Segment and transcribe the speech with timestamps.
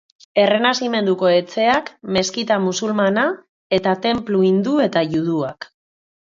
[0.43, 3.27] Errenazimentuko etxeak, meskita musulmana
[3.79, 5.71] eta tenplu hindu eta juduak.